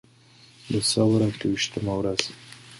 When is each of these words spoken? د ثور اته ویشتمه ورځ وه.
د 0.71 0.73
ثور 0.91 1.19
اته 1.27 1.45
ویشتمه 1.51 1.93
ورځ 1.99 2.21
وه. 2.27 2.33